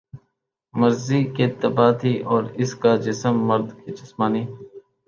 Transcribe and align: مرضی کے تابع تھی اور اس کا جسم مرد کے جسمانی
مرضی 0.73 1.21
کے 1.35 1.45
تابع 1.59 1.89
تھی 1.99 2.13
اور 2.31 2.43
اس 2.61 2.71
کا 2.81 2.95
جسم 3.05 3.33
مرد 3.47 3.67
کے 3.81 3.91
جسمانی 3.91 4.43